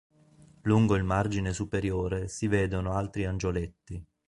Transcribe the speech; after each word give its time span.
Lungo 0.63 0.95
il 0.95 1.03
margine 1.03 1.53
superiore 1.53 2.27
si 2.27 2.47
vedono 2.47 2.93
altri 2.93 3.25
angioletti. 3.25 4.03